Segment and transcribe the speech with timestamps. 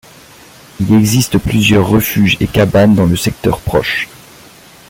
[0.79, 4.09] Il existe plusieurs refuges et cabanes dans le secteur proche.